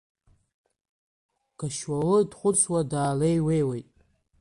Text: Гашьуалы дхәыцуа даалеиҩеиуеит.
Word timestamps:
Гашьуалы 1.59 2.19
дхәыцуа 2.29 2.81
даалеиҩеиуеит. 2.91 3.89